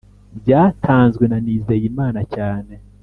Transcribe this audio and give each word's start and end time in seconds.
byatanzwe 0.41 1.23
na 1.27 1.37
nizeyimana 1.45 2.21
cyane 2.35 2.73